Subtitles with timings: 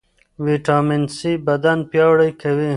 [0.45, 2.69] ویټامین سي بدن پیاوړی کوي.